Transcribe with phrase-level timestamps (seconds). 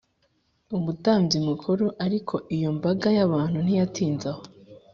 [0.77, 4.43] umutambyi mukuru Ariko iyo mbaga y abantu ntiyatinze aho